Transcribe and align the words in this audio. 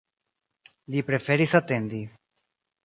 Li 0.95 1.03
preferis 1.11 1.57
atendi. 1.63 2.05